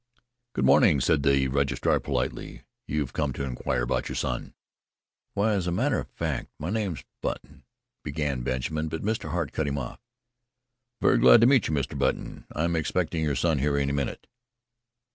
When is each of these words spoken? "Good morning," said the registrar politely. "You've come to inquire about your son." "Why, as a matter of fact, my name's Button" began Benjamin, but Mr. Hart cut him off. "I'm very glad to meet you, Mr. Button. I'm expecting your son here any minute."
"Good 0.53 0.65
morning," 0.65 0.99
said 0.99 1.21
the 1.21 1.47
registrar 1.49 1.99
politely. 1.99 2.63
"You've 2.87 3.13
come 3.13 3.33
to 3.33 3.43
inquire 3.43 3.83
about 3.83 4.09
your 4.09 4.15
son." 4.15 4.55
"Why, 5.35 5.53
as 5.53 5.67
a 5.67 5.71
matter 5.71 5.99
of 5.99 6.09
fact, 6.09 6.49
my 6.57 6.71
name's 6.71 7.03
Button" 7.21 7.65
began 8.03 8.41
Benjamin, 8.41 8.87
but 8.87 9.03
Mr. 9.03 9.29
Hart 9.29 9.51
cut 9.51 9.67
him 9.67 9.77
off. 9.77 9.99
"I'm 11.03 11.07
very 11.07 11.17
glad 11.19 11.41
to 11.41 11.45
meet 11.45 11.67
you, 11.67 11.75
Mr. 11.75 11.95
Button. 11.95 12.45
I'm 12.51 12.75
expecting 12.75 13.23
your 13.23 13.35
son 13.35 13.59
here 13.59 13.77
any 13.77 13.91
minute." 13.91 14.25